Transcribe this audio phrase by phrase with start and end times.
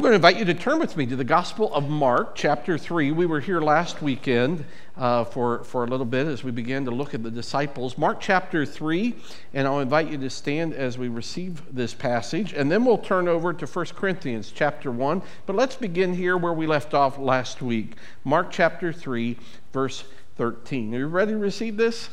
[0.00, 2.78] I'm going to invite you to turn with me to the Gospel of Mark, chapter
[2.78, 3.12] 3.
[3.12, 4.64] We were here last weekend
[4.96, 7.98] uh, for, for a little bit as we began to look at the disciples.
[7.98, 9.14] Mark chapter 3,
[9.52, 13.28] and I'll invite you to stand as we receive this passage, and then we'll turn
[13.28, 15.20] over to 1 Corinthians chapter 1.
[15.44, 17.96] But let's begin here where we left off last week.
[18.24, 19.36] Mark chapter 3,
[19.74, 20.04] verse
[20.36, 20.94] 13.
[20.94, 22.08] Are you ready to receive this?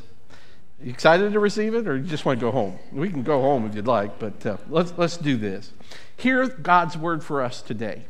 [0.84, 2.78] You excited to receive it, or you just want to go home?
[2.92, 5.72] We can go home if you'd like, but uh, let's, let's do this.
[6.18, 8.06] Hear God's word for us today.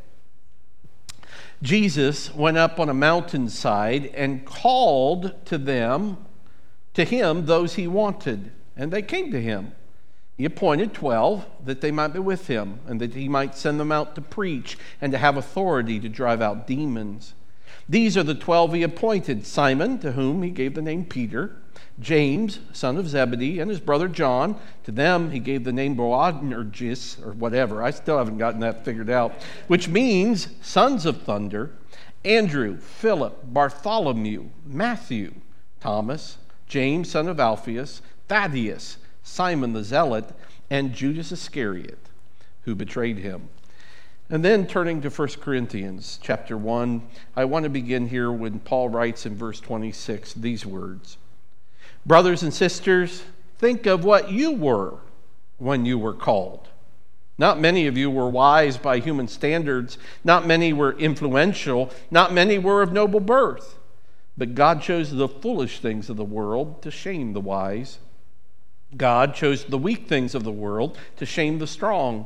[1.62, 6.18] Jesus went up on a mountainside and called to them,
[6.94, 9.74] to him, those he wanted, and they came to him.
[10.38, 13.92] He appointed 12 that they might be with him and that he might send them
[13.92, 17.34] out to preach and to have authority to drive out demons.
[17.90, 21.56] These are the 12 he appointed Simon, to whom he gave the name Peter
[22.00, 24.60] James, son of Zebedee, and his brother John.
[24.84, 27.82] To them he gave the name Boanerges, or whatever.
[27.82, 29.34] I still haven't gotten that figured out,
[29.68, 31.72] which means sons of thunder.
[32.24, 35.34] Andrew, Philip, Bartholomew, Matthew,
[35.80, 40.26] Thomas, James, son of Alphaeus, Thaddeus, Simon the Zealot,
[40.70, 42.10] and Judas Iscariot,
[42.64, 43.50] who betrayed him.
[44.30, 47.02] And then turning to 1 Corinthians chapter 1,
[47.36, 51.18] I want to begin here when Paul writes in verse 26 these words.
[52.08, 53.22] Brothers and sisters,
[53.58, 55.00] think of what you were
[55.58, 56.70] when you were called.
[57.38, 59.98] Not many of you were wise by human standards.
[60.24, 61.92] Not many were influential.
[62.10, 63.78] Not many were of noble birth.
[64.38, 68.00] But God chose the foolish things of the world to shame the wise.
[68.96, 72.26] God chose the weak things of the world to shame the strong.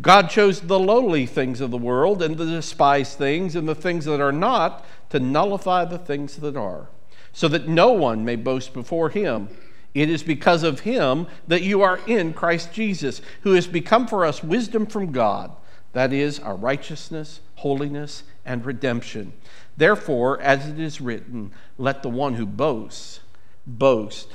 [0.00, 4.04] God chose the lowly things of the world and the despised things and the things
[4.04, 6.88] that are not to nullify the things that are
[7.32, 9.48] so that no one may boast before him.
[9.94, 14.24] It is because of him that you are in Christ Jesus, who has become for
[14.24, 15.54] us wisdom from God,
[15.92, 19.32] that is, our righteousness, holiness, and redemption.
[19.76, 23.20] Therefore, as it is written, let the one who boasts
[23.66, 24.28] boast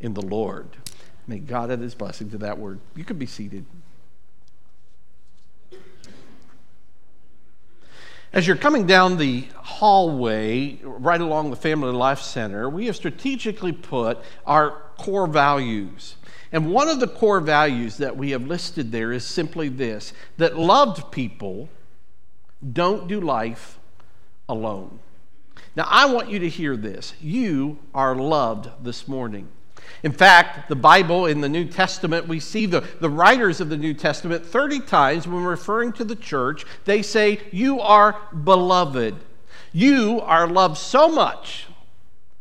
[0.00, 0.68] in the Lord.
[1.26, 2.80] May God add his blessing to that word.
[2.94, 3.64] You can be seated.
[8.32, 13.72] As you're coming down the hallway right along the Family Life Center, we have strategically
[13.72, 16.16] put our core values.
[16.52, 20.58] And one of the core values that we have listed there is simply this that
[20.58, 21.68] loved people
[22.72, 23.78] don't do life
[24.48, 24.98] alone.
[25.74, 27.14] Now, I want you to hear this.
[27.20, 29.48] You are loved this morning.
[30.02, 33.76] In fact, the Bible in the New Testament, we see the, the writers of the
[33.76, 39.16] New Testament 30 times when referring to the church, they say, You are beloved.
[39.72, 41.66] You are loved so much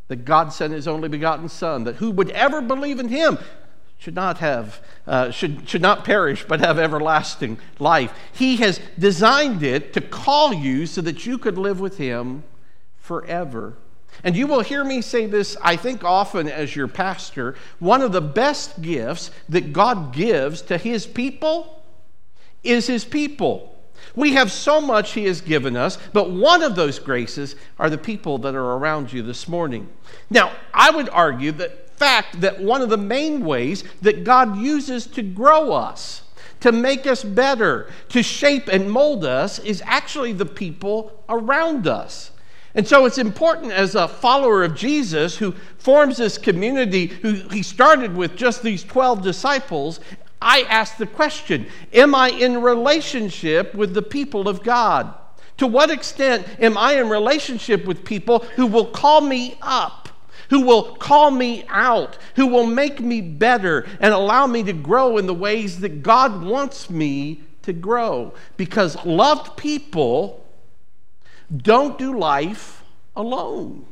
[0.07, 3.37] that God sent his only begotten Son, that who would ever believe in him
[3.97, 9.63] should not have uh, should, should not perish but have everlasting life he has designed
[9.63, 12.43] it to call you so that you could live with him
[12.97, 13.77] forever
[14.23, 17.55] and you will hear me say this, I think, often as your pastor.
[17.79, 21.83] One of the best gifts that God gives to his people
[22.63, 23.71] is his people.
[24.15, 27.97] We have so much he has given us, but one of those graces are the
[27.97, 29.89] people that are around you this morning.
[30.29, 35.07] Now, I would argue that fact that one of the main ways that God uses
[35.07, 36.23] to grow us,
[36.59, 42.31] to make us better, to shape and mold us is actually the people around us.
[42.75, 47.63] And so it's important as a follower of Jesus who forms this community, who he
[47.63, 50.01] started with just these 12 disciples.
[50.41, 55.13] I ask the question Am I in relationship with the people of God?
[55.57, 60.09] To what extent am I in relationship with people who will call me up,
[60.49, 65.17] who will call me out, who will make me better and allow me to grow
[65.17, 68.33] in the ways that God wants me to grow?
[68.57, 70.44] Because loved people
[71.55, 72.83] don't do life
[73.15, 73.85] alone.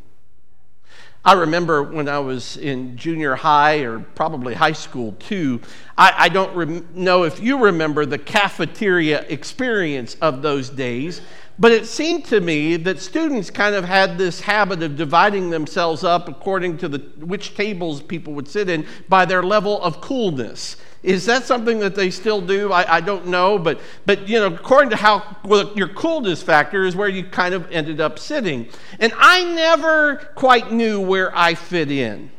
[1.25, 5.61] I remember when I was in junior high or probably high school too.
[5.97, 11.21] I, I don't rem- know if you remember the cafeteria experience of those days,
[11.57, 16.03] but it seemed to me that students kind of had this habit of dividing themselves
[16.03, 20.75] up according to the, which tables people would sit in by their level of coolness.
[21.03, 22.71] Is that something that they still do?
[22.71, 26.85] I, I don't know, but, but you know, according to how well, your coolness factor
[26.85, 28.69] is where you kind of ended up sitting.
[28.99, 32.31] And I never quite knew where I fit in.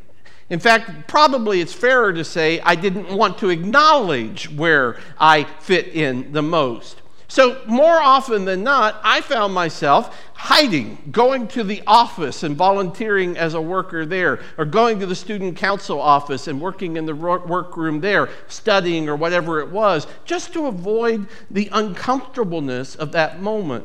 [0.49, 5.89] In fact, probably it's fairer to say I didn't want to acknowledge where I fit
[5.89, 7.03] in the most.
[7.35, 13.37] So, more often than not, I found myself hiding, going to the office and volunteering
[13.37, 17.15] as a worker there, or going to the student council office and working in the
[17.17, 23.85] workroom there, studying or whatever it was, just to avoid the uncomfortableness of that moment.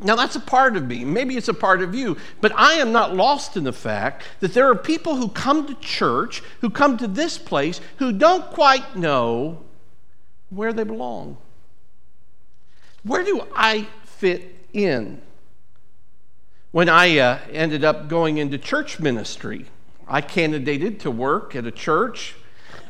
[0.00, 1.04] Now, that's a part of me.
[1.04, 2.16] Maybe it's a part of you.
[2.40, 5.74] But I am not lost in the fact that there are people who come to
[5.74, 9.62] church, who come to this place, who don't quite know
[10.50, 11.38] where they belong.
[13.06, 15.22] Where do I fit in?
[16.72, 19.66] When I uh, ended up going into church ministry,
[20.08, 22.34] I candidated to work at a church.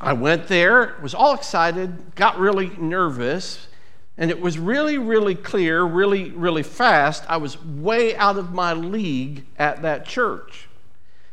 [0.00, 3.68] I went there, was all excited, got really nervous,
[4.16, 7.22] and it was really, really clear, really, really fast.
[7.28, 10.66] I was way out of my league at that church.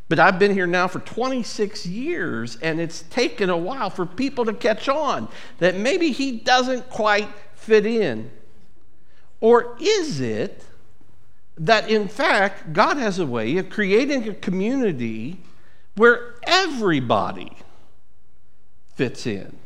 [0.10, 4.44] But I've been here now for 26 years, and it's taken a while for people
[4.44, 8.30] to catch on that maybe he doesn't quite fit in.
[9.44, 10.64] Or is it
[11.58, 15.42] that, in fact, God has a way of creating a community
[15.98, 17.52] where everybody
[18.96, 19.58] fits in?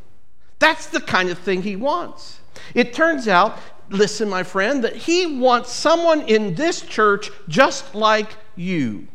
[0.58, 2.40] That's the kind of thing He wants.
[2.74, 3.56] It turns out,
[3.88, 9.06] listen, my friend, that He wants someone in this church just like you.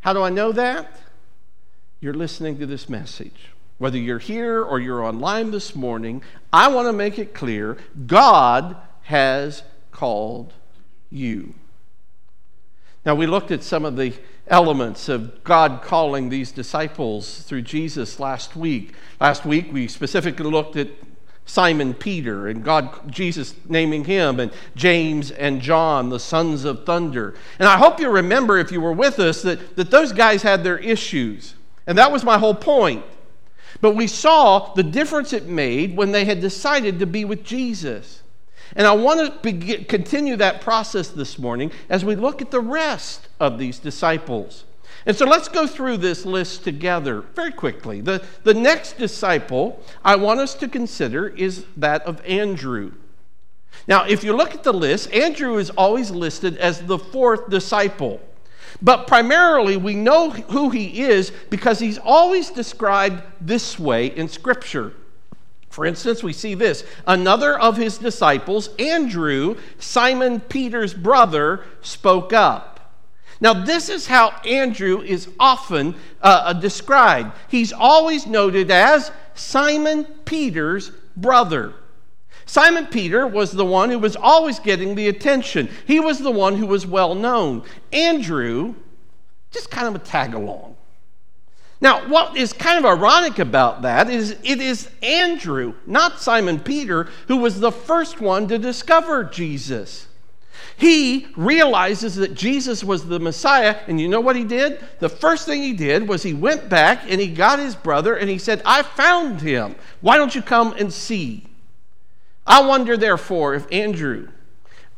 [0.00, 1.02] How do I know that?
[2.00, 3.50] You're listening to this message.
[3.76, 7.76] Whether you're here or you're online this morning, I want to make it clear
[8.06, 9.62] God has
[9.98, 10.52] called
[11.10, 11.54] you.
[13.04, 14.12] Now, we looked at some of the
[14.46, 18.94] elements of God calling these disciples through Jesus last week.
[19.20, 20.86] Last week, we specifically looked at
[21.46, 27.34] Simon Peter and God, Jesus naming him, and James and John, the sons of thunder.
[27.58, 30.62] And I hope you remember, if you were with us, that, that those guys had
[30.62, 31.54] their issues.
[31.88, 33.04] And that was my whole point.
[33.80, 38.17] But we saw the difference it made when they had decided to be with Jesus.
[38.76, 43.28] And I want to continue that process this morning as we look at the rest
[43.40, 44.64] of these disciples.
[45.06, 48.00] And so let's go through this list together very quickly.
[48.00, 52.92] The, the next disciple I want us to consider is that of Andrew.
[53.86, 58.20] Now, if you look at the list, Andrew is always listed as the fourth disciple.
[58.82, 64.92] But primarily, we know who he is because he's always described this way in Scripture.
[65.78, 72.96] For instance, we see this another of his disciples, Andrew, Simon Peter's brother, spoke up.
[73.40, 77.30] Now, this is how Andrew is often uh, uh, described.
[77.46, 81.74] He's always noted as Simon Peter's brother.
[82.44, 85.68] Simon Peter was the one who was always getting the attention.
[85.86, 87.62] He was the one who was well known.
[87.92, 88.74] Andrew,
[89.52, 90.74] just kind of a tag along.
[91.80, 97.08] Now, what is kind of ironic about that is it is Andrew, not Simon Peter,
[97.28, 100.08] who was the first one to discover Jesus.
[100.76, 104.80] He realizes that Jesus was the Messiah, and you know what he did?
[104.98, 108.28] The first thing he did was he went back and he got his brother and
[108.30, 109.76] he said, I found him.
[110.00, 111.46] Why don't you come and see?
[112.46, 114.28] I wonder, therefore, if Andrew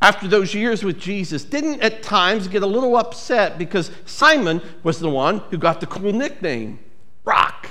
[0.02, 4.98] after those years with Jesus, didn't at times get a little upset because Simon was
[4.98, 6.78] the one who got the cool nickname
[7.24, 7.68] Rock,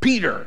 [0.00, 0.46] Peter.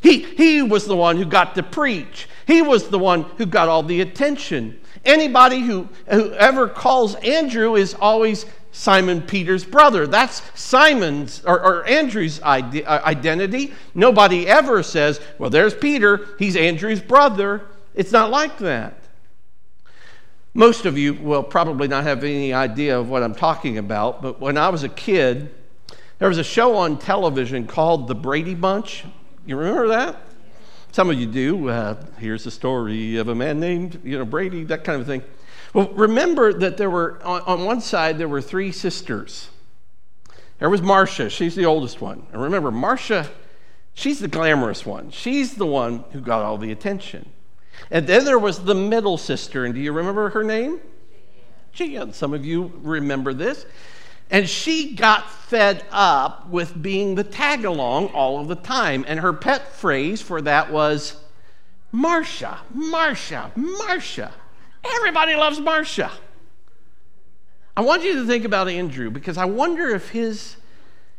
[0.00, 2.28] He, he was the one who got to preach.
[2.46, 4.80] He was the one who got all the attention.
[5.04, 10.06] Anybody who, who ever calls Andrew is always Simon Peter's brother.
[10.06, 13.74] That's Simon's or, or Andrew's uh, identity.
[13.94, 17.62] Nobody ever says, well, there's Peter, he's Andrew's brother.
[17.94, 18.99] It's not like that.
[20.52, 24.40] Most of you will probably not have any idea of what I'm talking about, but
[24.40, 25.54] when I was a kid,
[26.18, 29.04] there was a show on television called The Brady Bunch.
[29.46, 30.16] You remember that?
[30.90, 31.68] Some of you do.
[31.68, 35.22] Uh, here's the story of a man named, you know, Brady, that kind of thing.
[35.72, 39.50] Well, remember that there were, on, on one side, there were three sisters.
[40.58, 42.26] There was Marcia, she's the oldest one.
[42.32, 43.30] And remember, Marcia,
[43.94, 45.10] she's the glamorous one.
[45.10, 47.30] She's the one who got all the attention.
[47.90, 50.80] And then there was the middle sister, and do you remember her name?
[51.72, 52.12] Jan.
[52.12, 53.66] Some of you remember this.
[54.30, 59.04] And she got fed up with being the tag along all of the time.
[59.08, 61.16] And her pet phrase for that was
[61.90, 64.32] Marcia, Marcia, Marcia.
[64.84, 66.12] Everybody loves Marcia.
[67.76, 70.56] I want you to think about Andrew because I wonder if his,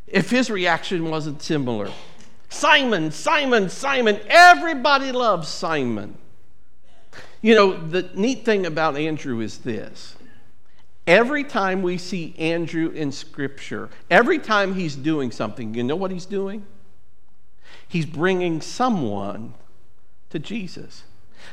[0.06, 1.90] if his reaction wasn't similar.
[2.48, 4.20] Simon, Simon, Simon.
[4.28, 6.16] Everybody loves Simon.
[7.42, 10.14] You know, the neat thing about Andrew is this.
[11.06, 16.12] Every time we see Andrew in Scripture, every time he's doing something, you know what
[16.12, 16.64] he's doing?
[17.88, 19.54] He's bringing someone
[20.30, 21.02] to Jesus.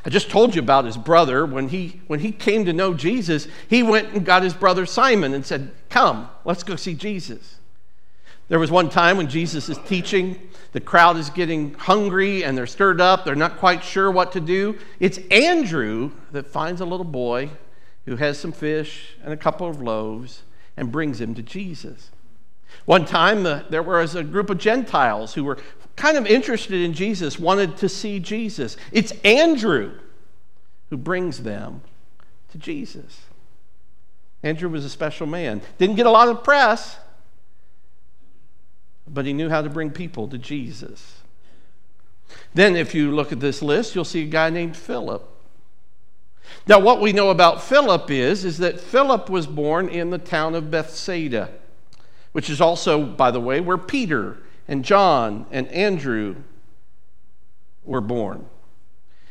[0.04, 1.44] I just told you about his brother.
[1.44, 5.34] When he, when he came to know Jesus, he went and got his brother Simon
[5.34, 7.56] and said, Come, let's go see Jesus.
[8.50, 10.36] There was one time when Jesus is teaching,
[10.72, 14.40] the crowd is getting hungry and they're stirred up, they're not quite sure what to
[14.40, 14.76] do.
[14.98, 17.50] It's Andrew that finds a little boy
[18.06, 20.42] who has some fish and a couple of loaves
[20.76, 22.10] and brings him to Jesus.
[22.86, 25.58] One time, the, there was a group of Gentiles who were
[25.94, 28.76] kind of interested in Jesus, wanted to see Jesus.
[28.90, 29.92] It's Andrew
[30.88, 31.82] who brings them
[32.50, 33.20] to Jesus.
[34.42, 35.62] Andrew was a special man.
[35.78, 36.96] Didn't get a lot of press,
[39.12, 41.18] but he knew how to bring people to Jesus.
[42.54, 45.26] Then, if you look at this list, you'll see a guy named Philip.
[46.66, 50.54] Now, what we know about Philip is, is that Philip was born in the town
[50.54, 51.50] of Bethsaida,
[52.32, 54.38] which is also, by the way, where Peter
[54.68, 56.36] and John and Andrew
[57.84, 58.46] were born.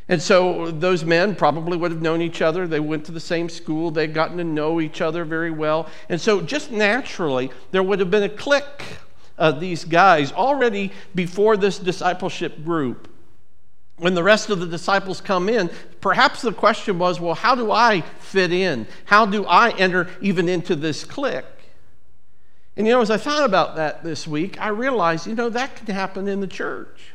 [0.08, 2.68] And so those men probably would have known each other.
[2.68, 3.92] They went to the same school.
[3.92, 5.88] They'd gotten to know each other very well.
[6.10, 8.84] And so, just naturally, there would have been a clique
[9.40, 13.08] of these guys already before this discipleship group.
[13.98, 15.70] When the rest of the disciples come in,
[16.00, 18.88] perhaps the question was well, how do I fit in?
[19.06, 21.46] How do I enter even into this clique?
[22.78, 25.76] And you know, as I thought about that this week, I realized, you know, that
[25.76, 27.12] can happen in the church.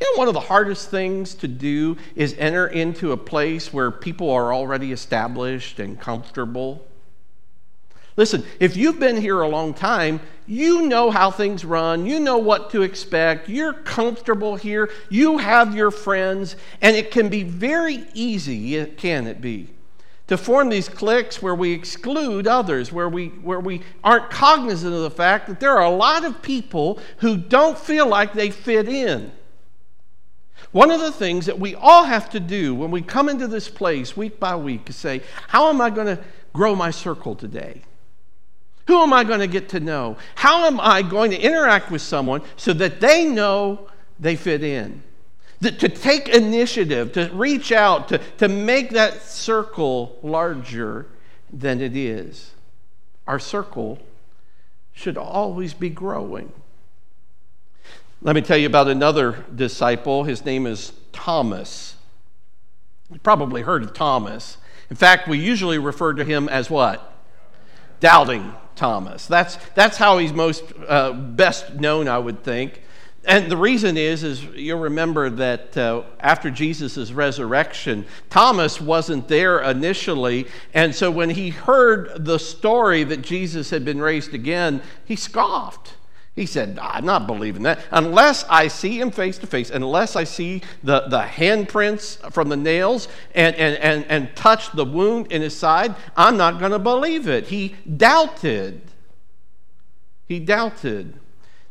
[0.00, 3.90] You know, one of the hardest things to do is enter into a place where
[3.90, 6.86] people are already established and comfortable.
[8.16, 12.38] Listen, if you've been here a long time, you know how things run, you know
[12.38, 18.04] what to expect, you're comfortable here, you have your friends, and it can be very
[18.14, 19.70] easy, can it be,
[20.28, 25.02] to form these cliques where we exclude others, where we, where we aren't cognizant of
[25.02, 28.88] the fact that there are a lot of people who don't feel like they fit
[28.88, 29.32] in.
[30.70, 33.68] One of the things that we all have to do when we come into this
[33.68, 37.82] place week by week is say, How am I going to grow my circle today?
[38.86, 40.16] Who am I going to get to know?
[40.34, 43.88] How am I going to interact with someone so that they know
[44.18, 45.02] they fit in?
[45.70, 51.06] to take initiative, to reach out, to, to make that circle larger
[51.52, 52.52] than it is.
[53.26, 53.98] Our circle
[54.92, 56.52] should always be growing.
[58.20, 60.24] Let me tell you about another disciple.
[60.24, 61.96] His name is Thomas.
[63.10, 64.56] You probably heard of Thomas.
[64.90, 67.12] In fact, we usually refer to him as what?
[68.00, 69.26] Doubting Thomas.
[69.26, 72.80] That's, that's how he's most uh, best known, I would think.
[73.26, 79.62] And the reason is, is you'll remember that uh, after Jesus' resurrection, Thomas wasn't there
[79.62, 80.46] initially.
[80.74, 85.94] And so when he heard the story that Jesus had been raised again, he scoffed.
[86.36, 87.78] He said, I'm not believing that.
[87.92, 92.56] Unless I see him face to face, unless I see the, the handprints from the
[92.56, 96.80] nails and, and, and, and touch the wound in his side, I'm not going to
[96.80, 97.46] believe it.
[97.46, 98.80] He doubted.
[100.26, 101.20] He doubted.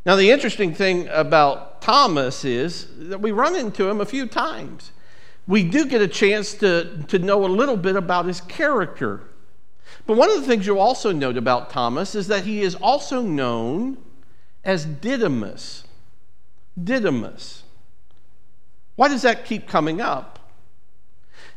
[0.06, 4.92] Now, the interesting thing about Thomas is that we run into him a few times.
[5.46, 9.22] We do get a chance to, to know a little bit about his character.
[10.06, 13.22] But one of the things you'll also note about Thomas is that he is also
[13.22, 13.98] known
[14.64, 15.84] as Didymus.
[16.82, 17.64] Didymus.
[18.96, 20.40] Why does that keep coming up?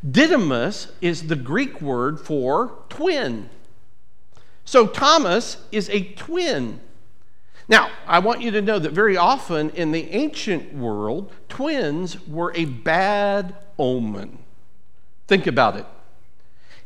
[0.09, 3.51] Didymus is the Greek word for twin.
[4.65, 6.81] So Thomas is a twin.
[7.69, 12.53] Now, I want you to know that very often in the ancient world, twins were
[12.55, 14.39] a bad omen.
[15.27, 15.87] Think about it.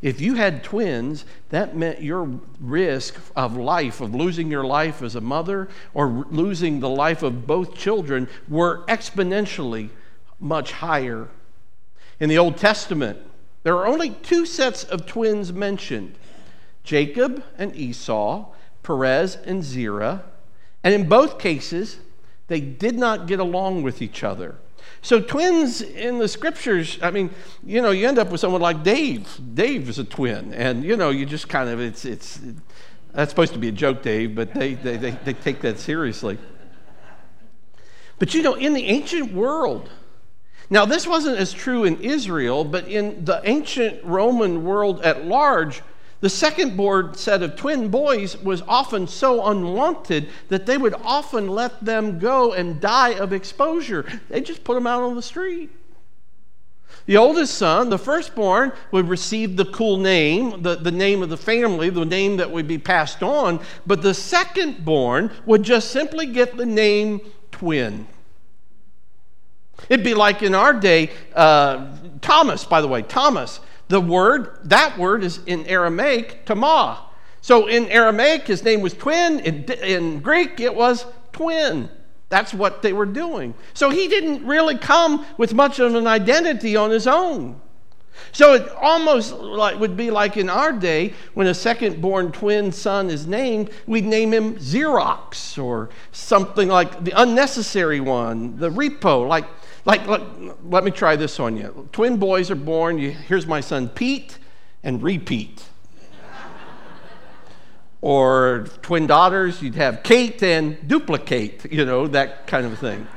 [0.01, 5.15] If you had twins, that meant your risk of life, of losing your life as
[5.15, 9.89] a mother or losing the life of both children, were exponentially
[10.39, 11.27] much higher.
[12.19, 13.19] In the Old Testament,
[13.63, 16.15] there are only two sets of twins mentioned
[16.83, 18.47] Jacob and Esau,
[18.81, 20.23] Perez and Zerah.
[20.83, 21.99] And in both cases,
[22.47, 24.55] they did not get along with each other.
[25.03, 27.31] So, twins in the scriptures, I mean,
[27.65, 29.27] you know, you end up with someone like Dave.
[29.55, 30.53] Dave is a twin.
[30.53, 32.39] And, you know, you just kind of, it's, it's,
[33.11, 36.37] that's supposed to be a joke, Dave, but they, they, they, they take that seriously.
[38.19, 39.89] But, you know, in the ancient world,
[40.69, 45.81] now this wasn't as true in Israel, but in the ancient Roman world at large,
[46.21, 51.47] the second born set of twin boys was often so unwanted that they would often
[51.47, 54.05] let them go and die of exposure.
[54.29, 55.71] They just put them out on the street.
[57.07, 61.37] The oldest son, the firstborn, would receive the cool name, the, the name of the
[61.37, 66.27] family, the name that would be passed on, but the second born would just simply
[66.27, 68.07] get the name twin.
[69.89, 73.59] It'd be like in our day, uh, Thomas, by the way, Thomas.
[73.91, 76.97] The word, that word is in Aramaic, Tamah.
[77.41, 79.41] So in Aramaic, his name was twin.
[79.41, 81.89] In, in Greek, it was twin.
[82.29, 83.53] That's what they were doing.
[83.73, 87.59] So he didn't really come with much of an identity on his own.
[88.31, 92.71] So it almost like would be like in our day when a second born twin
[92.71, 99.27] son is named, we'd name him Xerox or something like the unnecessary one, the repo.
[99.27, 99.47] Like,
[99.85, 100.21] like, like
[100.63, 101.89] let me try this on you.
[101.91, 102.97] Twin boys are born.
[102.97, 104.37] You, here's my son Pete
[104.83, 105.63] and repeat.
[108.01, 113.07] or twin daughters, you'd have Kate and duplicate, you know, that kind of thing.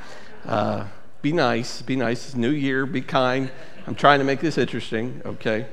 [0.46, 0.86] Uh,
[1.22, 2.34] be nice, be nice.
[2.34, 3.50] New year, be kind.
[3.86, 5.66] I'm trying to make this interesting, okay?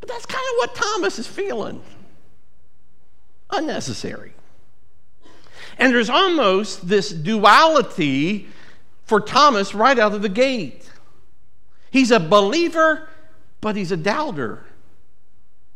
[0.00, 1.82] But that's kind of what Thomas is feeling.
[3.50, 4.32] Unnecessary.
[5.78, 8.48] And there's almost this duality
[9.08, 10.88] for Thomas right out of the gate.
[11.90, 13.08] He's a believer,
[13.60, 14.64] but he's a doubter.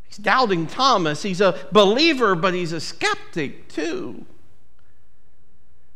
[0.05, 1.23] He's doubting Thomas.
[1.23, 4.27] He's a believer, but he's a skeptic too.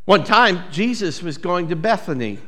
[0.07, 2.39] One time, Jesus was going to Bethany.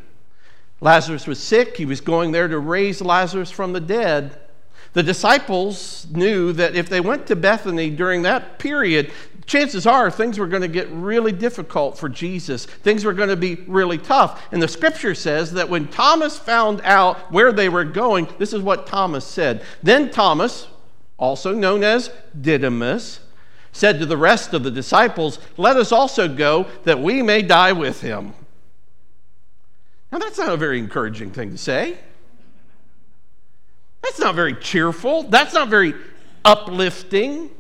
[0.81, 1.77] Lazarus was sick.
[1.77, 4.39] He was going there to raise Lazarus from the dead.
[4.95, 9.13] The disciples knew that if they went to Bethany during that period,
[9.49, 12.67] chances are things were going to get really difficult for Jesus.
[12.67, 14.47] Things were going to be really tough.
[14.53, 18.63] And the scripture says that when Thomas found out where they were going, this is
[18.63, 19.63] what Thomas said.
[19.83, 20.69] Then Thomas,
[21.17, 23.21] also known as Didymus,
[23.73, 27.73] said to the rest of the disciples, Let us also go that we may die
[27.73, 28.35] with him.
[30.13, 31.99] Now, that's not a very encouraging thing to say.
[34.03, 35.25] That's not very cheerful.
[35.25, 35.95] That's not very
[36.45, 37.51] uplifting.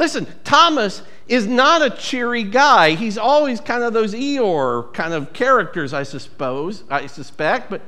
[0.00, 2.92] Listen, Thomas is not a cheery guy.
[2.94, 7.68] He's always kind of those Eeyore kind of characters, I suppose, I suspect.
[7.68, 7.82] But,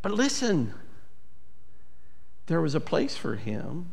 [0.00, 0.72] but listen,
[2.46, 3.86] there was a place for him.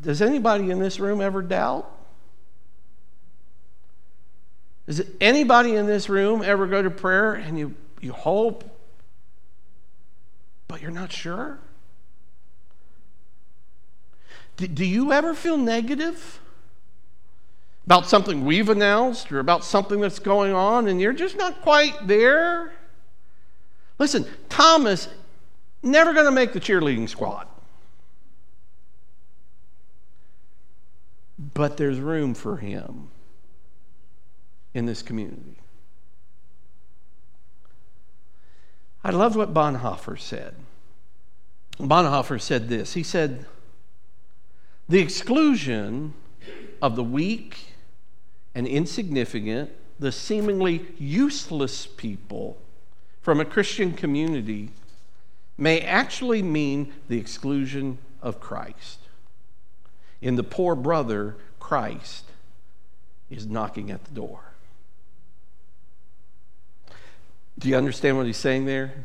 [0.00, 1.88] Does anybody in this room ever doubt?
[4.86, 8.64] Does anybody in this room ever go to prayer and you, you hope,
[10.66, 11.60] but you're not sure?
[14.56, 16.40] Do, you ever feel negative
[17.86, 22.06] about something we've announced or about something that's going on and you're just not quite
[22.06, 22.72] there?
[23.98, 25.08] Listen, Thomas
[25.82, 27.48] never going to make the cheerleading squad.
[31.38, 33.08] But there's room for him
[34.72, 35.56] in this community.
[39.02, 40.54] I loved what Bonhoeffer said.
[41.78, 43.46] Bonhoeffer said this He said,
[44.88, 46.14] The exclusion
[46.82, 47.74] of the weak
[48.54, 52.58] and insignificant, the seemingly useless people
[53.22, 54.70] from a Christian community
[55.56, 58.98] may actually mean the exclusion of Christ.
[60.20, 62.24] In the poor brother, Christ
[63.30, 64.40] is knocking at the door.
[67.58, 69.04] Do you understand what he's saying there?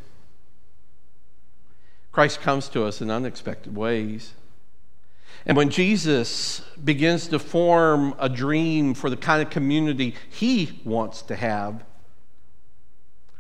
[2.12, 4.34] Christ comes to us in unexpected ways.
[5.50, 11.24] And when Jesus begins to form a dream for the kind of community he wants
[11.24, 11.84] to have,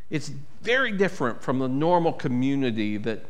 [0.10, 0.32] it's
[0.63, 3.24] very different from the normal community that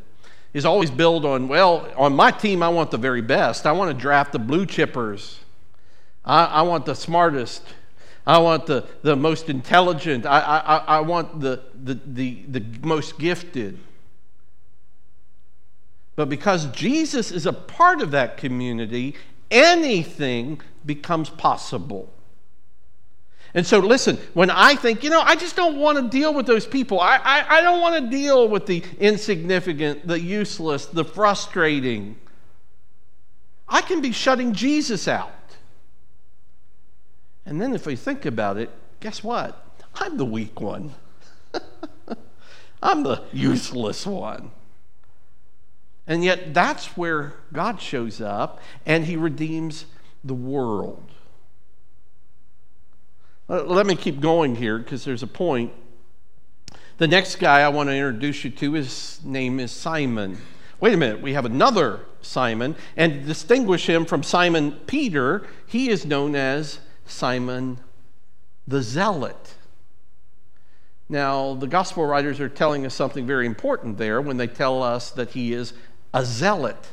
[0.54, 3.66] is always built on, well, on my team, I want the very best.
[3.66, 5.36] I want to draft the blue chippers.
[6.24, 7.62] I, I want the smartest.
[8.26, 10.24] I want the, the most intelligent.
[10.24, 13.78] I, I, I want the, the, the, the most gifted.
[16.20, 19.14] But because Jesus is a part of that community,
[19.50, 22.12] anything becomes possible.
[23.54, 26.44] And so, listen, when I think, you know, I just don't want to deal with
[26.44, 31.06] those people, I, I, I don't want to deal with the insignificant, the useless, the
[31.06, 32.18] frustrating,
[33.66, 35.32] I can be shutting Jesus out.
[37.46, 38.68] And then if we think about it,
[39.00, 39.66] guess what?
[39.94, 40.92] I'm the weak one.
[42.82, 44.50] I'm the useless one.
[46.10, 49.84] And yet, that's where God shows up and he redeems
[50.24, 51.08] the world.
[53.48, 55.72] Uh, let me keep going here because there's a point.
[56.98, 60.38] The next guy I want to introduce you to, his name is Simon.
[60.80, 65.90] Wait a minute, we have another Simon, and to distinguish him from Simon Peter, he
[65.90, 67.78] is known as Simon
[68.66, 69.54] the Zealot.
[71.08, 75.10] Now, the gospel writers are telling us something very important there when they tell us
[75.12, 75.72] that he is
[76.12, 76.92] a zealot.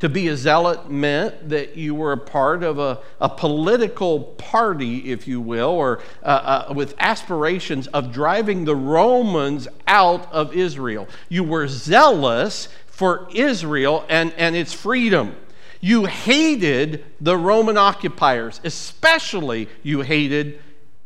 [0.00, 5.10] To be a zealot meant that you were a part of a, a political party,
[5.10, 11.08] if you will, or uh, uh, with aspirations of driving the Romans out of Israel.
[11.28, 15.34] You were zealous for Israel and, and its freedom.
[15.80, 20.60] You hated the Roman occupiers, especially you hated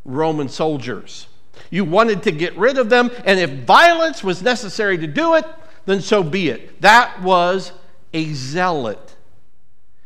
[0.04, 1.28] Roman soldiers.
[1.70, 5.46] You wanted to get rid of them, and if violence was necessary to do it,
[5.86, 6.80] then so be it.
[6.80, 7.72] That was
[8.12, 9.16] a zealot.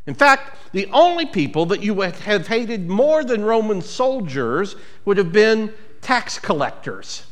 [0.06, 5.16] In fact, the only people that you would have hated more than Roman soldiers would
[5.16, 7.24] have been tax collectors.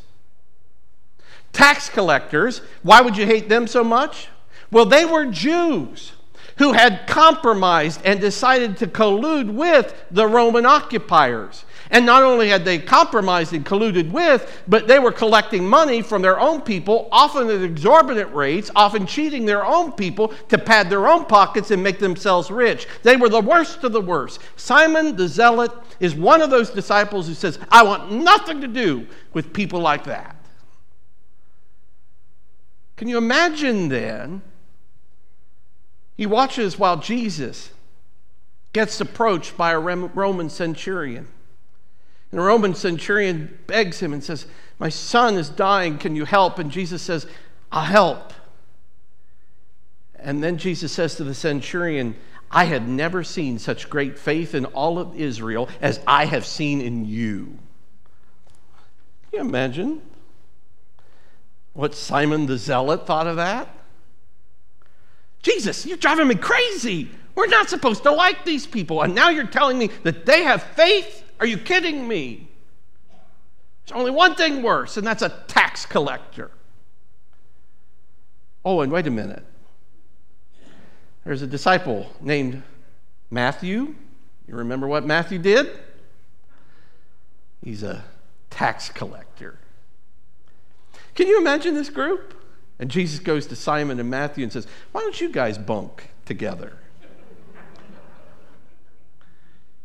[1.52, 4.28] Tax collectors, why would you hate them so much?
[4.72, 6.12] Well, they were Jews
[6.59, 11.64] who had compromised and decided to collude with the Roman occupiers.
[11.90, 16.22] And not only had they compromised and colluded with, but they were collecting money from
[16.22, 21.06] their own people, often at exorbitant rates, often cheating their own people to pad their
[21.06, 22.86] own pockets and make themselves rich.
[23.02, 24.40] They were the worst of the worst.
[24.56, 29.06] Simon the Zealot is one of those disciples who says, I want nothing to do
[29.32, 30.36] with people like that.
[32.96, 34.42] Can you imagine then?
[36.16, 37.70] He watches while Jesus
[38.72, 41.28] gets approached by a Roman centurion.
[42.34, 44.46] And the Roman centurion begs him and says,
[44.80, 45.98] My son is dying.
[45.98, 46.58] Can you help?
[46.58, 47.28] And Jesus says,
[47.70, 48.32] I'll help.
[50.16, 52.16] And then Jesus says to the centurion,
[52.50, 56.80] I had never seen such great faith in all of Israel as I have seen
[56.80, 57.56] in you.
[59.30, 60.02] Can you imagine
[61.72, 63.68] what Simon the Zealot thought of that?
[65.40, 67.12] Jesus, you're driving me crazy.
[67.36, 69.02] We're not supposed to like these people.
[69.02, 71.23] And now you're telling me that they have faith?
[71.40, 72.48] Are you kidding me?
[73.86, 76.50] There's only one thing worse, and that's a tax collector.
[78.64, 79.44] Oh, and wait a minute.
[81.24, 82.62] There's a disciple named
[83.30, 83.94] Matthew.
[84.46, 85.70] You remember what Matthew did?
[87.62, 88.04] He's a
[88.50, 89.58] tax collector.
[91.14, 92.34] Can you imagine this group?
[92.78, 96.78] And Jesus goes to Simon and Matthew and says, Why don't you guys bunk together?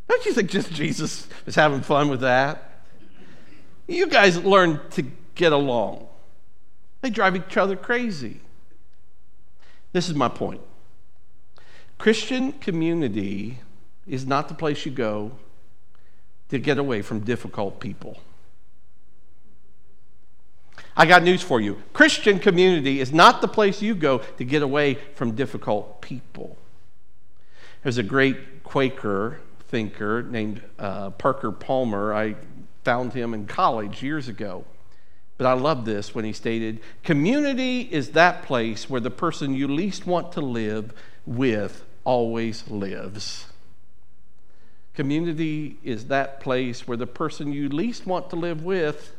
[0.10, 2.82] Don't you think just Jesus is having fun with that?
[3.88, 5.04] You guys learn to
[5.36, 6.08] get along.
[7.02, 8.42] They drive each other crazy.
[9.94, 10.62] This is my point.
[12.00, 13.60] Christian community
[14.08, 15.32] is not the place you go
[16.50, 18.20] to get away from difficult people.
[20.98, 21.82] I got news for you.
[21.94, 26.58] Christian community is not the place you go to get away from difficult people.
[27.84, 32.14] There's a great Quaker thinker named uh, Parker Palmer.
[32.14, 32.36] I
[32.84, 34.66] found him in college years ago.
[35.38, 39.68] But I love this when he stated Community is that place where the person you
[39.68, 40.94] least want to live
[41.26, 43.46] with always lives.
[45.00, 49.16] Community is that place where the person you least want to live with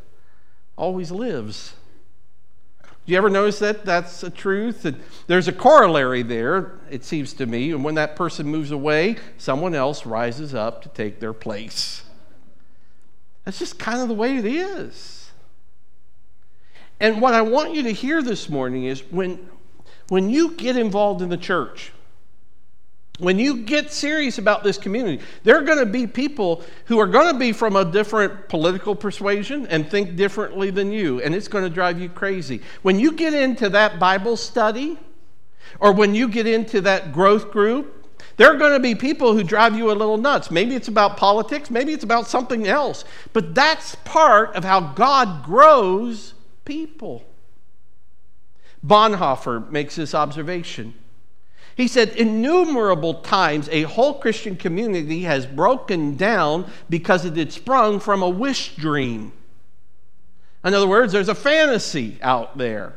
[0.76, 1.72] always lives.
[3.11, 4.85] Do you ever notice that that's a truth?
[4.85, 7.73] And there's a corollary there, it seems to me.
[7.73, 12.05] And when that person moves away, someone else rises up to take their place.
[13.44, 15.33] That's just kind of the way it is.
[17.01, 19.51] And what I want you to hear this morning is when,
[20.09, 21.90] when you get involved in the church,
[23.20, 27.06] when you get serious about this community, there are going to be people who are
[27.06, 31.48] going to be from a different political persuasion and think differently than you, and it's
[31.48, 32.61] going to drive you crazy.
[32.83, 34.98] When you get into that Bible study,
[35.78, 37.96] or when you get into that growth group,
[38.37, 40.50] there are going to be people who drive you a little nuts.
[40.50, 45.44] Maybe it's about politics, maybe it's about something else, but that's part of how God
[45.44, 47.24] grows people.
[48.85, 50.94] Bonhoeffer makes this observation.
[51.80, 58.00] He said, innumerable times a whole Christian community has broken down because it had sprung
[58.00, 59.32] from a wish dream.
[60.62, 62.96] In other words, there's a fantasy out there,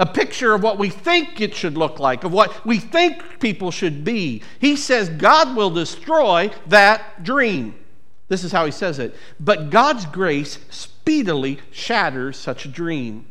[0.00, 3.70] a picture of what we think it should look like, of what we think people
[3.70, 4.42] should be.
[4.58, 7.76] He says God will destroy that dream.
[8.26, 9.14] This is how he says it.
[9.38, 13.26] But God's grace speedily shatters such a dream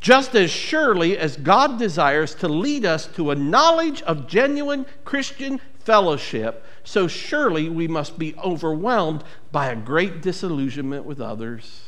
[0.00, 5.60] just as surely as God desires to lead us to a knowledge of genuine Christian
[5.80, 11.82] fellowship, so surely we must be overwhelmed by a great disillusionment with others,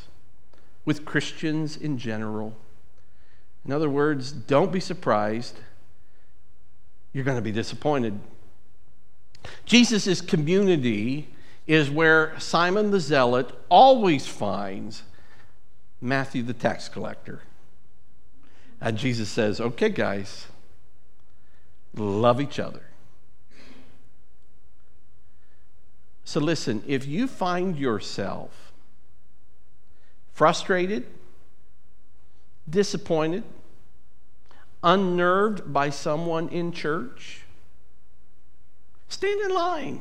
[0.85, 2.57] with Christians in general.
[3.65, 5.61] In other words, don't be surprised.
[7.13, 8.19] You're going to be disappointed.
[9.65, 11.29] Jesus' community
[11.67, 15.03] is where Simon the Zealot always finds
[16.01, 17.43] Matthew the tax collector.
[18.81, 20.47] And Jesus says, okay, guys,
[21.95, 22.83] love each other.
[26.25, 28.73] So listen, if you find yourself
[30.33, 31.07] frustrated,
[32.69, 33.43] disappointed,
[34.83, 37.43] unnerved by someone in church,
[39.09, 40.01] stand in line.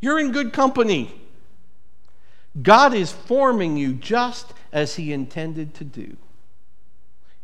[0.00, 1.20] You're in good company.
[2.62, 6.16] God is forming you just as He intended to do.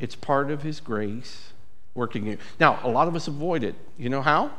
[0.00, 1.52] It's part of His grace
[1.94, 2.38] working in you.
[2.58, 3.74] Now, a lot of us avoid it.
[3.98, 4.50] You know how?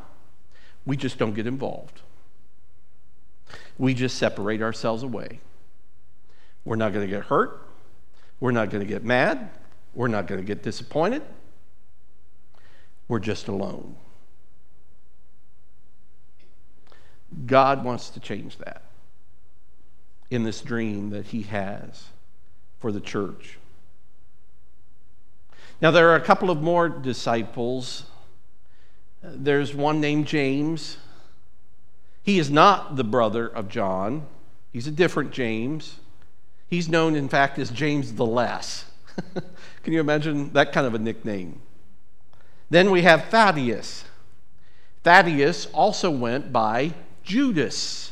[0.86, 2.02] We just don't get involved.
[3.78, 5.40] We just separate ourselves away.
[6.64, 7.68] We're not going to get hurt.
[8.40, 9.50] We're not going to get mad.
[9.94, 11.24] We're not going to get disappointed.
[13.08, 13.96] We're just alone.
[17.46, 18.84] God wants to change that
[20.30, 22.06] in this dream that He has
[22.80, 23.58] for the church.
[25.82, 28.04] Now, there are a couple of more disciples.
[29.24, 30.98] There's one named James.
[32.24, 34.28] He is not the brother of John,
[34.72, 35.96] he's a different James.
[36.68, 38.86] He's known, in fact, as James the Less.
[39.84, 41.62] Can you imagine that kind of a nickname?
[42.70, 44.06] Then we have Thaddeus.
[45.04, 48.11] Thaddeus also went by Judas.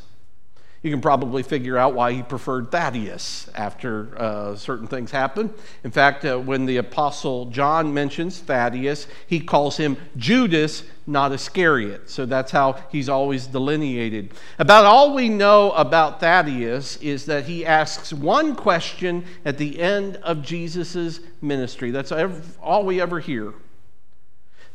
[0.81, 5.53] You can probably figure out why he preferred Thaddeus after uh, certain things happened.
[5.83, 12.09] In fact, uh, when the Apostle John mentions Thaddeus, he calls him Judas, not Iscariot.
[12.09, 14.33] So that's how he's always delineated.
[14.57, 20.15] About all we know about Thaddeus is that he asks one question at the end
[20.17, 21.91] of Jesus' ministry.
[21.91, 22.13] That's
[22.61, 23.53] all we ever hear.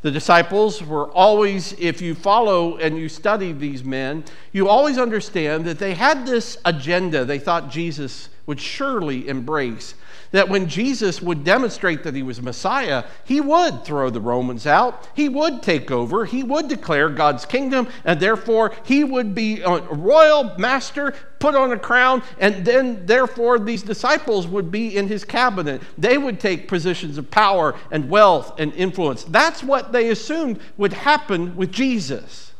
[0.05, 5.65] The disciples were always, if you follow and you study these men, you always understand
[5.65, 7.25] that they had this agenda.
[7.25, 9.95] They thought Jesus would surely embrace.
[10.31, 15.07] That when Jesus would demonstrate that he was Messiah, he would throw the Romans out,
[15.13, 19.79] he would take over, he would declare God's kingdom, and therefore he would be a
[19.81, 25.23] royal master, put on a crown, and then therefore these disciples would be in his
[25.23, 25.81] cabinet.
[25.97, 29.23] They would take positions of power and wealth and influence.
[29.23, 32.51] That's what they assumed would happen with Jesus.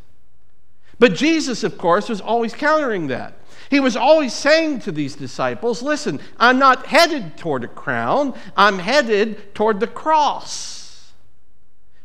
[0.98, 3.34] But Jesus, of course, was always countering that.
[3.70, 8.80] He was always saying to these disciples, Listen, I'm not headed toward a crown, I'm
[8.80, 11.12] headed toward the cross.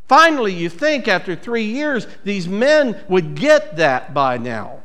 [0.07, 4.81] Finally, you think after three years, these men would get that by now.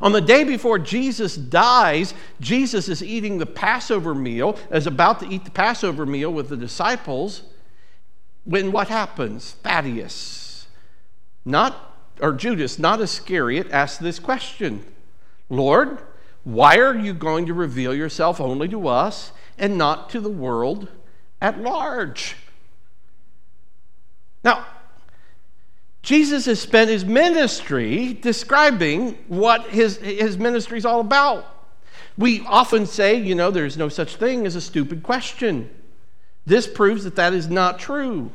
[0.00, 5.28] On the day before Jesus dies, Jesus is eating the Passover meal, is about to
[5.28, 7.42] eat the Passover meal with the disciples.
[8.44, 9.52] When what happens?
[9.62, 10.66] Thaddeus,
[11.44, 11.84] not
[12.20, 14.84] or Judas, not Iscariot, asks this question
[15.48, 15.98] Lord,
[16.44, 20.88] why are you going to reveal yourself only to us and not to the world
[21.40, 22.36] at large?
[24.44, 24.66] Now,
[26.02, 31.46] Jesus has spent his ministry describing what his, his ministry is all about.
[32.16, 35.70] We often say, you know, there's no such thing as a stupid question.
[36.46, 38.32] This proves that that is not true.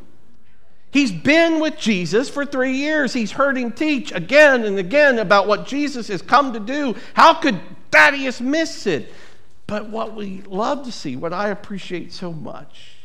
[0.93, 3.13] He's been with Jesus for three years.
[3.13, 6.95] He's heard him teach again and again about what Jesus has come to do.
[7.15, 7.59] How could
[7.91, 9.11] Thaddeus miss it?
[9.65, 12.97] But what we love to see, what I appreciate so much,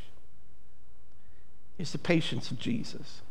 [1.79, 3.23] is the patience of Jesus.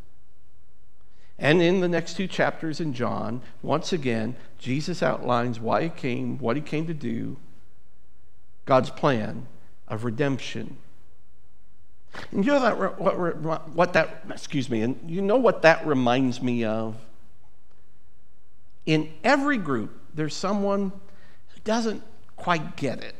[1.38, 6.39] And in the next two chapters in John, once again, Jesus outlines why he came,
[6.39, 7.38] what he came to do,
[8.65, 9.46] God's plan
[9.88, 10.78] of redemption
[12.32, 16.41] and you know that, what, what that, excuse me, and you know what that reminds
[16.41, 16.96] me of?
[18.86, 20.91] In every group, there's someone
[21.50, 22.04] who doesn't
[22.36, 23.15] quite get it.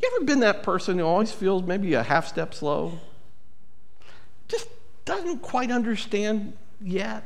[0.00, 2.98] You ever been that person who always feels maybe a half step slow?
[4.48, 4.68] Just
[5.04, 7.24] doesn't quite understand yet?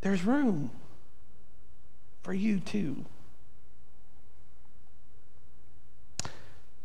[0.00, 0.70] There's room
[2.22, 3.04] for you too.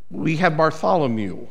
[0.09, 1.47] We have Bartholomew.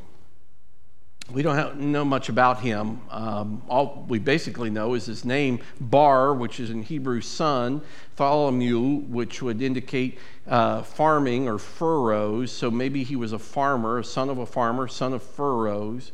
[1.31, 3.01] We don't have, know much about him.
[3.11, 7.83] Um, all we basically know is his name, Bar, which is in Hebrew son,
[8.16, 12.53] Tholomew, which would indicate uh, farming or furrows.
[12.53, 16.12] So maybe he was a farmer, a son of a farmer, son of furrows.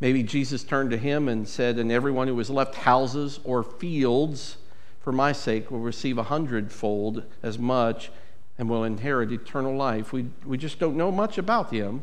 [0.00, 4.56] Maybe Jesus turned to him and said, And everyone who has left houses or fields
[5.00, 8.10] for my sake will receive a hundredfold as much
[8.58, 10.12] and will inherit eternal life.
[10.12, 12.02] We, we just don't know much about him.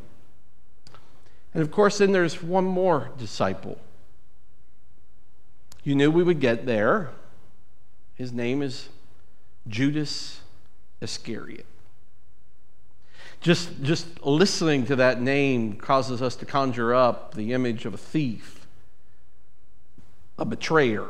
[1.54, 3.78] And of course, then there's one more disciple.
[5.84, 7.10] You knew we would get there.
[8.16, 8.90] His name is
[9.68, 10.42] Judas
[11.02, 11.66] Iscariot.
[13.40, 17.98] Just, just listening to that name causes us to conjure up the image of a
[17.98, 18.68] thief,
[20.38, 21.08] a betrayer,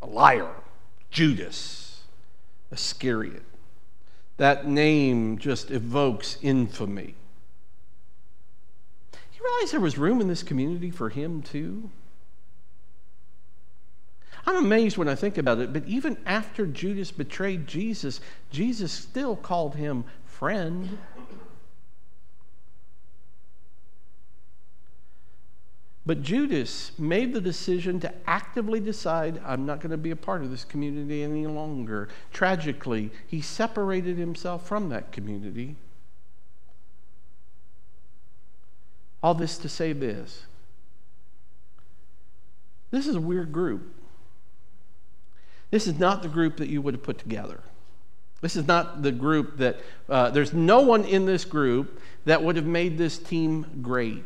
[0.00, 0.52] a liar,
[1.10, 2.02] Judas
[2.70, 3.42] Iscariot.
[4.36, 7.14] That name just evokes infamy.
[9.12, 11.90] You realize there was room in this community for him too?
[14.46, 18.20] I'm amazed when I think about it, but even after Judas betrayed Jesus,
[18.50, 20.98] Jesus still called him friend.
[26.06, 30.42] But Judas made the decision to actively decide, I'm not going to be a part
[30.42, 32.08] of this community any longer.
[32.32, 35.76] Tragically, he separated himself from that community.
[39.22, 40.44] All this to say this
[42.90, 43.92] this is a weird group.
[45.70, 47.60] This is not the group that you would have put together.
[48.40, 52.54] This is not the group that, uh, there's no one in this group that would
[52.56, 54.22] have made this team great.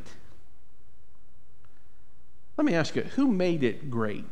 [2.58, 4.24] Let me ask you, who made it great?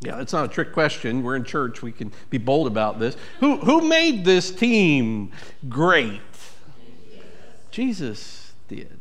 [0.00, 1.22] Yeah, it's not a trick question.
[1.22, 1.82] We're in church.
[1.82, 3.16] We can be bold about this.
[3.38, 5.30] Who, who made this team
[5.68, 6.20] great?
[7.70, 8.98] Jesus did.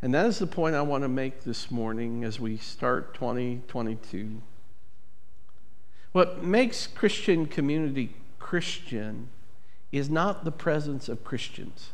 [0.00, 4.40] And that is the point I want to make this morning as we start 2022.
[6.12, 9.28] What makes Christian community Christian
[9.92, 11.90] is not the presence of Christians,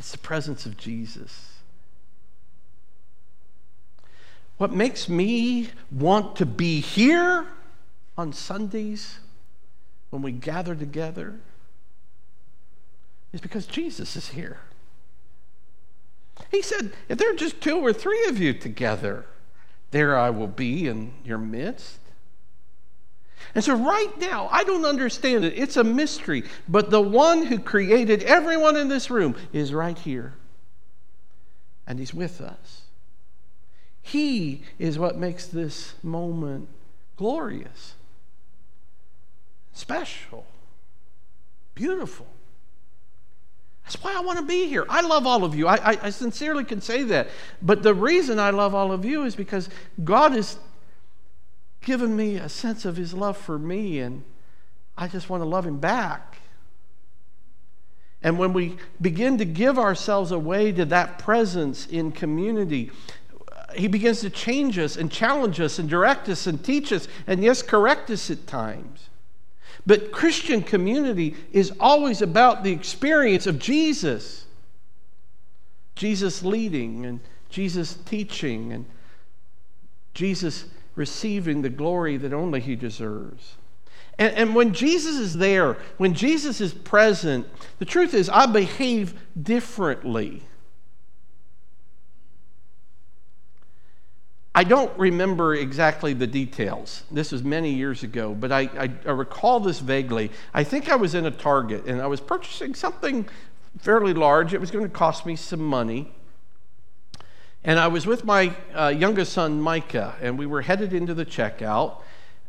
[0.00, 1.58] it's the presence of Jesus.
[4.56, 7.46] What makes me want to be here
[8.16, 9.18] on Sundays
[10.08, 11.38] when we gather together
[13.34, 14.60] is because Jesus is here.
[16.50, 19.26] He said, If there are just two or three of you together,
[19.90, 21.98] there I will be in your midst.
[23.54, 25.54] And so, right now, I don't understand it.
[25.56, 26.44] It's a mystery.
[26.68, 30.34] But the one who created everyone in this room is right here.
[31.86, 32.82] And he's with us.
[34.02, 36.68] He is what makes this moment
[37.16, 37.94] glorious,
[39.72, 40.46] special,
[41.74, 42.26] beautiful.
[43.84, 44.86] That's why I want to be here.
[44.88, 45.66] I love all of you.
[45.66, 47.28] I, I, I, sincerely can say that.
[47.60, 49.68] But the reason I love all of you is because
[50.04, 50.56] God has
[51.80, 54.24] given me a sense of His love for me, and
[54.96, 56.38] I just want to love Him back.
[58.22, 62.90] And when we begin to give ourselves away to that presence in community,
[63.74, 67.42] He begins to change us and challenge us and direct us and teach us and,
[67.42, 69.08] yes, correct us at times.
[69.86, 74.44] But Christian community is always about the experience of Jesus.
[75.94, 78.84] Jesus leading and Jesus teaching and
[80.12, 83.56] Jesus receiving the glory that only he deserves.
[84.18, 87.46] And, and, when Jesus is there, when Jesus is present,
[87.78, 90.42] the truth is, I behave differently.
[94.54, 97.04] I don't remember exactly the details.
[97.10, 100.30] This was many years ago, but I, I, I, recall this vaguely.
[100.52, 103.28] I think I was in a Target and I was purchasing something
[103.78, 104.52] fairly large.
[104.52, 106.12] It was going to cost me some money.
[107.62, 111.26] And I was with my uh, youngest son, Micah, and we were headed into the
[111.26, 112.02] checkout.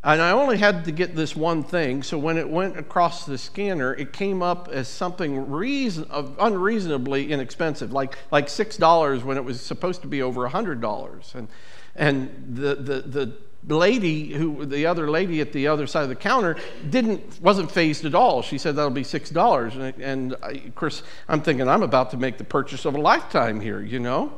[0.04, 3.38] And I only had to get this one thing, so when it went across the
[3.38, 9.62] scanner, it came up as something reason, unreasonably inexpensive, like, like $6 when it was
[9.62, 11.36] supposed to be over $100.
[11.36, 11.48] And
[11.96, 16.16] and the, the, the lady who the other lady at the other side of the
[16.16, 16.56] counter
[16.90, 20.74] didn't wasn't phased at all she said that'll be six dollars and, and I, of
[20.74, 24.34] course i'm thinking i'm about to make the purchase of a lifetime here you know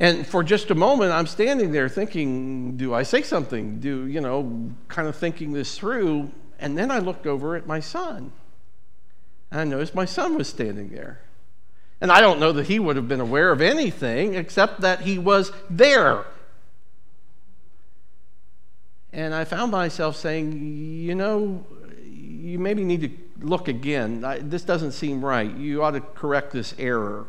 [0.00, 4.20] and for just a moment i'm standing there thinking do i say something do you
[4.20, 8.32] know kind of thinking this through and then i looked over at my son
[9.52, 11.20] and i noticed my son was standing there
[12.00, 15.18] and I don't know that he would have been aware of anything except that he
[15.18, 16.24] was there.
[19.12, 20.52] And I found myself saying,
[21.02, 21.66] you know,
[22.02, 24.24] you maybe need to look again.
[24.48, 25.54] This doesn't seem right.
[25.54, 27.26] You ought to correct this error.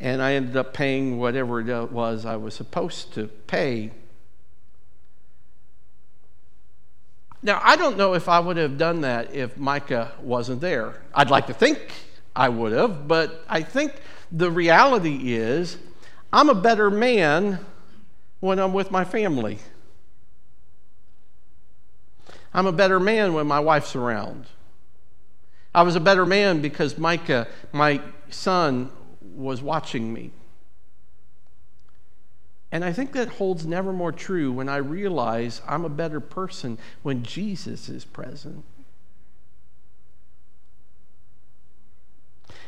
[0.00, 3.90] And I ended up paying whatever it was I was supposed to pay.
[7.42, 11.00] Now, I don't know if I would have done that if Micah wasn't there.
[11.14, 11.92] I'd like to think
[12.34, 13.94] I would have, but I think
[14.30, 15.78] the reality is
[16.32, 17.64] I'm a better man
[18.40, 19.58] when I'm with my family.
[22.52, 24.46] I'm a better man when my wife's around.
[25.74, 28.00] I was a better man because Micah, my
[28.30, 28.90] son,
[29.38, 30.32] was watching me.
[32.70, 36.76] And I think that holds never more true when I realize I'm a better person
[37.02, 38.64] when Jesus is present.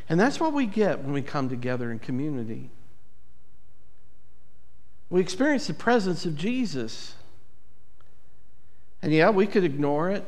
[0.09, 2.71] And that's what we get when we come together in community.
[5.11, 7.15] We experience the presence of Jesus.
[9.03, 10.25] And yeah, we could ignore it.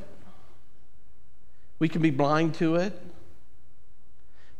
[1.79, 3.01] We can be blind to it.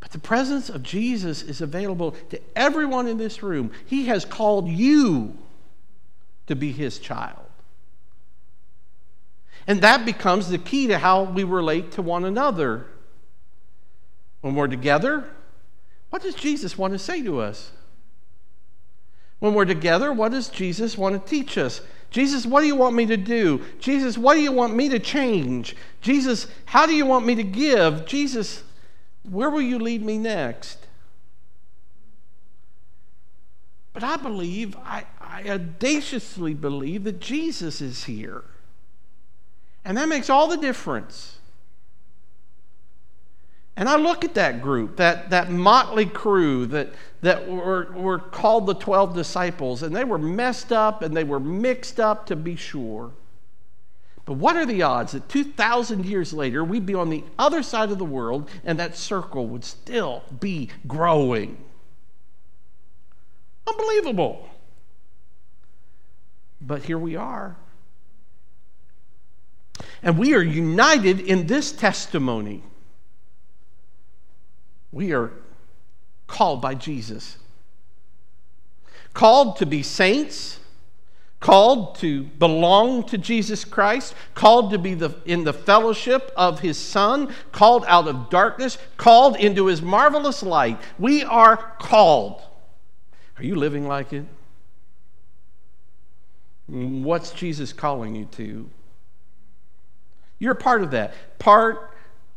[0.03, 3.71] But the presence of Jesus is available to everyone in this room.
[3.87, 5.39] He has called you
[6.49, 7.39] to be his child.
[9.69, 12.87] And that becomes the key to how we relate to one another.
[14.41, 15.31] When we're together,
[16.11, 17.71] what does Jesus want to say to us?
[19.39, 21.81] When we're together, what does Jesus want to teach us?
[22.11, 23.65] Jesus, what do you want me to do?
[23.79, 25.77] Jesus, what do you want me to change?
[26.01, 28.05] Jesus, how do you want me to give?
[28.05, 28.65] Jesus,
[29.29, 30.87] where will you lead me next?
[33.93, 38.45] But I believe, I, I audaciously believe that Jesus is here.
[39.85, 41.39] And that makes all the difference.
[43.77, 46.93] And I look at that group, that, that motley crew that,
[47.23, 51.41] that were, were called the 12 disciples, and they were messed up and they were
[51.41, 53.13] mixed up to be sure.
[54.25, 57.91] But what are the odds that 2,000 years later we'd be on the other side
[57.91, 61.57] of the world and that circle would still be growing?
[63.67, 64.49] Unbelievable.
[66.61, 67.57] But here we are.
[70.03, 72.63] And we are united in this testimony.
[74.93, 75.33] We are
[76.27, 77.39] called by Jesus,
[79.15, 80.59] called to be saints
[81.43, 86.79] called to belong to Jesus Christ, called to be the, in the fellowship of his
[86.79, 90.79] Son, called out of darkness, called into his marvelous light.
[90.99, 92.41] We are called.
[93.37, 94.25] Are you living like it?
[96.69, 98.71] What's Jesus calling you to?
[100.39, 101.13] You're a part of that.
[101.41, 101.93] Part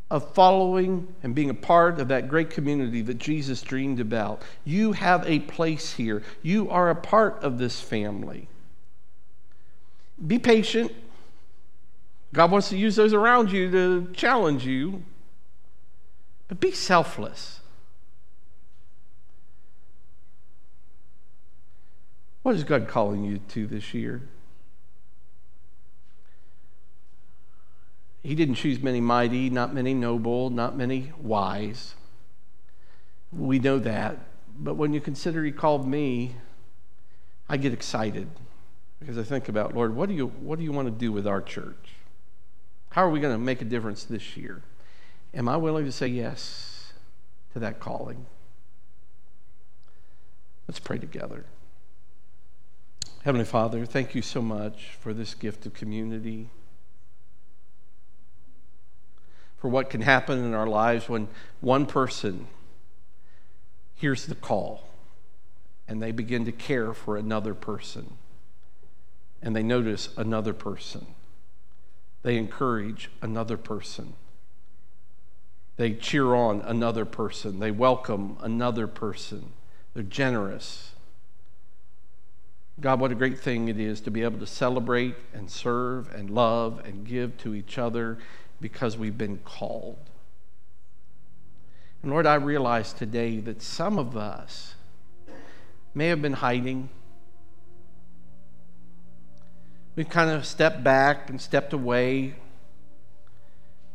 [0.09, 4.41] of following and being a part of that great community that Jesus dreamed about.
[4.63, 6.23] You have a place here.
[6.41, 8.47] You are a part of this family.
[10.25, 10.91] Be patient.
[12.33, 15.03] God wants to use those around you to challenge you.
[16.47, 17.61] But be selfless.
[22.43, 24.21] What is God calling you to this year?
[28.21, 31.95] He didn't choose many mighty, not many noble, not many wise.
[33.31, 34.17] We know that.
[34.57, 36.35] But when you consider He called me,
[37.47, 38.29] I get excited
[38.99, 41.27] because I think about, Lord, what do you, what do you want to do with
[41.27, 41.93] our church?
[42.91, 44.61] How are we going to make a difference this year?
[45.33, 46.93] Am I willing to say yes
[47.53, 48.25] to that calling?
[50.67, 51.45] Let's pray together.
[53.23, 56.49] Heavenly Father, thank you so much for this gift of community,
[59.57, 61.27] for what can happen in our lives when
[61.59, 62.47] one person
[63.95, 64.87] hears the call
[65.87, 68.17] and they begin to care for another person
[69.45, 71.05] and they notice another person.
[72.23, 74.13] They encourage another person.
[75.77, 77.59] They cheer on another person.
[77.59, 79.53] They welcome another person.
[79.93, 80.93] They're generous.
[82.81, 86.31] God, what a great thing it is to be able to celebrate and serve and
[86.31, 88.17] love and give to each other
[88.59, 89.99] because we've been called.
[92.01, 94.73] And Lord, I realize today that some of us
[95.93, 96.89] may have been hiding
[99.95, 102.35] We've kind of stepped back and stepped away.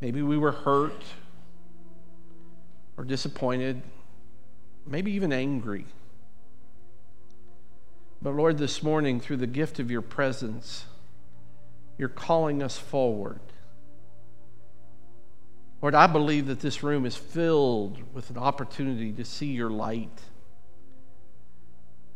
[0.00, 1.02] Maybe we were hurt
[2.96, 3.82] or disappointed,
[4.86, 5.84] maybe even angry.
[8.22, 10.84] But Lord, this morning, through the gift of your presence,
[11.98, 13.40] you're calling us forward.
[15.82, 20.20] Lord, I believe that this room is filled with an opportunity to see your light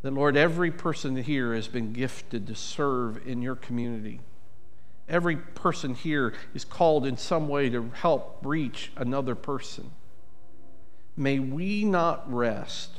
[0.05, 4.21] that, Lord, every person here has been gifted to serve in your community.
[5.09, 9.93] Every person here is called in some way to help reach another person.
[11.17, 12.91] May we not rest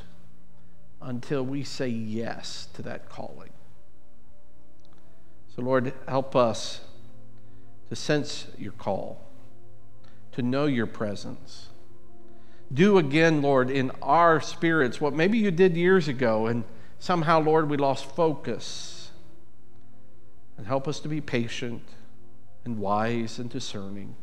[0.99, 3.51] until we say yes to that calling.
[5.55, 6.81] So, Lord, help us
[7.89, 9.21] to sense your call,
[10.31, 11.67] to know your presence.
[12.73, 16.63] Do again, Lord, in our spirits what maybe you did years ago and
[17.05, 19.11] somehow, Lord, we lost focus.
[20.57, 21.83] And help us to be patient
[22.63, 24.15] and wise and discerning.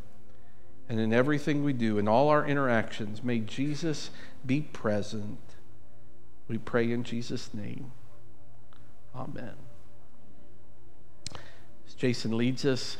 [0.88, 4.10] And in everything we do, in all our interactions, may Jesus
[4.44, 5.38] be present.
[6.48, 7.92] We pray in Jesus' name.
[9.14, 9.54] Amen.
[11.86, 12.96] As Jason leads us,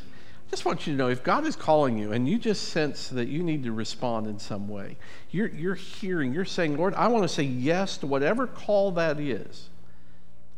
[0.47, 3.09] I just want you to know if God is calling you and you just sense
[3.09, 4.95] that you need to respond in some way,
[5.29, 9.19] you're, you're hearing, you're saying, Lord, I want to say yes to whatever call that
[9.19, 9.69] is.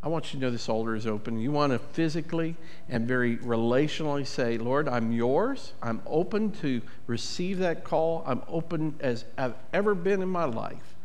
[0.05, 1.39] I want you to know this altar is open.
[1.39, 2.55] You want to physically
[2.89, 5.73] and very relationally say, Lord, I'm yours.
[5.81, 8.23] I'm open to receive that call.
[8.27, 10.95] I'm open as I've ever been in my life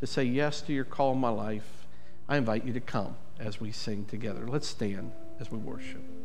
[0.00, 1.86] to say yes to your call in my life.
[2.28, 4.46] I invite you to come as we sing together.
[4.46, 6.19] Let's stand as we worship.